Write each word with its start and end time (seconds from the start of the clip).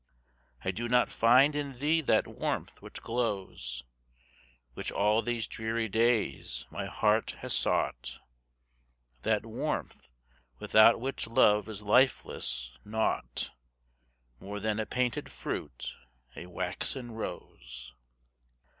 I 0.65 0.71
do 0.71 0.89
not 0.89 1.11
find 1.11 1.55
in 1.55 1.73
thee 1.73 2.01
that 2.01 2.25
warmth 2.25 2.81
which 2.81 3.03
glows, 3.03 3.83
Which, 4.73 4.91
all 4.91 5.21
these 5.21 5.47
dreary 5.47 5.87
days, 5.89 6.65
my 6.71 6.87
heart 6.87 7.35
has 7.41 7.55
sought, 7.55 8.19
That 9.21 9.45
warmth 9.45 10.09
without 10.57 10.99
which 10.99 11.27
love 11.27 11.69
is 11.69 11.83
lifeless, 11.83 12.79
naught 12.83 13.51
More 14.39 14.59
than 14.59 14.79
a 14.79 14.87
painted 14.87 15.29
fruit, 15.29 15.95
a 16.35 16.47
waxen 16.47 17.11
rose. 17.11 17.93